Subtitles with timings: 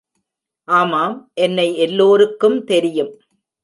[0.67, 1.15] ஆமாம்,
[1.37, 3.13] என்னை எல்லோருக்கும் தெரியும்.